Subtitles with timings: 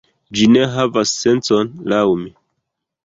[0.37, 2.33] Ĝi ne havas sencon laŭ mi